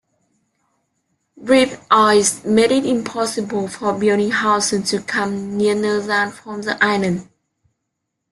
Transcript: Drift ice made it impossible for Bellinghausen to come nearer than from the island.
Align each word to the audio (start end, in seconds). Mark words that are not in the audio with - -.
Drift 1.43 1.79
ice 1.91 2.43
made 2.43 2.71
it 2.71 2.87
impossible 2.87 3.67
for 3.67 3.93
Bellinghausen 3.93 4.87
to 4.89 4.99
come 5.03 5.55
nearer 5.55 5.99
than 6.01 6.31
from 6.31 6.63
the 6.63 6.83
island. 6.83 7.29